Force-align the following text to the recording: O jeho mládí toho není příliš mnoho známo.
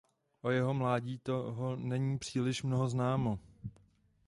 O 0.41 0.49
jeho 0.51 0.73
mládí 0.73 1.19
toho 1.19 1.75
není 1.75 2.17
příliš 2.19 2.63
mnoho 2.63 2.87
známo. 2.89 3.39